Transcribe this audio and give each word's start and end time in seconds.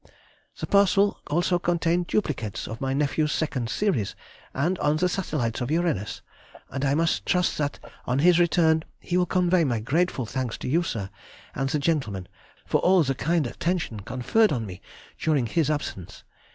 The 0.59 0.65
parcel 0.65 1.19
also 1.27 1.59
contained 1.59 2.07
duplicates 2.07 2.67
of 2.67 2.81
my 2.81 2.91
nephew's 2.91 3.31
second 3.31 3.69
series, 3.69 4.15
and 4.51 4.79
on 4.79 4.97
the 4.97 5.07
satellites 5.07 5.61
of 5.61 5.69
Uranus, 5.69 6.23
and 6.71 6.83
I 6.83 6.95
must 6.95 7.23
trust 7.23 7.59
that 7.59 7.77
on 8.07 8.17
his 8.17 8.39
return 8.39 8.83
he 8.99 9.15
will 9.15 9.27
convey 9.27 9.63
my 9.63 9.79
grateful 9.79 10.25
thanks 10.25 10.57
to 10.57 10.67
you, 10.67 10.81
sir, 10.81 11.11
and 11.53 11.69
the 11.69 11.77
gentlemen, 11.77 12.27
for 12.65 12.79
all 12.81 13.03
the 13.03 13.13
kind 13.13 13.45
attention 13.45 13.99
conferred 13.99 14.51
on 14.51 14.65
me 14.65 14.81
during 15.19 15.45
his 15.45 15.69
absence. 15.69 16.23